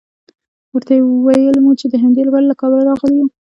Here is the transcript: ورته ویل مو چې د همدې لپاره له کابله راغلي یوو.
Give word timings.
ورته 0.73 0.93
ویل 1.25 1.57
مو 1.63 1.71
چې 1.79 1.85
د 1.89 1.93
همدې 2.03 2.21
لپاره 2.25 2.45
له 2.49 2.55
کابله 2.61 2.83
راغلي 2.89 3.15
یوو. 3.19 3.31